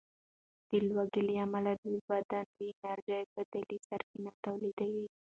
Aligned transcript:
د 0.69 0.71
لوږې 0.87 1.21
له 1.27 1.33
امله 1.45 1.71
بدن 2.07 2.45
د 2.55 2.59
انرژۍ 2.83 3.23
بدیلې 3.33 3.77
سرچینې 3.87 4.31
تولیدوي. 4.43 5.05